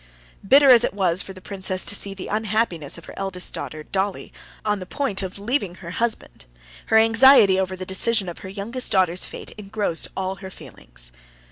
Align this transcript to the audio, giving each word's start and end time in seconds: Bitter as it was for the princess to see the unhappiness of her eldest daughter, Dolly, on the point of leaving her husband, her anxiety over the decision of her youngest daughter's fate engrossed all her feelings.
Bitter 0.43 0.71
as 0.71 0.83
it 0.83 0.95
was 0.95 1.21
for 1.21 1.31
the 1.31 1.39
princess 1.41 1.85
to 1.85 1.93
see 1.93 2.15
the 2.15 2.27
unhappiness 2.27 2.97
of 2.97 3.05
her 3.05 3.13
eldest 3.17 3.53
daughter, 3.53 3.83
Dolly, 3.83 4.33
on 4.65 4.79
the 4.79 4.87
point 4.87 5.21
of 5.21 5.37
leaving 5.37 5.75
her 5.75 5.91
husband, 5.91 6.45
her 6.87 6.97
anxiety 6.97 7.59
over 7.59 7.75
the 7.75 7.85
decision 7.85 8.27
of 8.27 8.39
her 8.39 8.49
youngest 8.49 8.91
daughter's 8.91 9.25
fate 9.25 9.51
engrossed 9.59 10.07
all 10.17 10.37
her 10.37 10.49
feelings. 10.49 11.11